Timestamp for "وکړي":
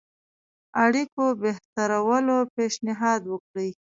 3.31-3.69